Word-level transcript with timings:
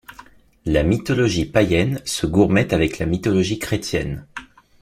La 0.65 0.81
mythologie 0.81 1.45
païenne 1.45 2.01
se 2.05 2.25
gourmait 2.25 2.73
avec 2.73 2.97
la 2.97 3.05
mythologie 3.05 3.59
chrétienne. 3.59 4.25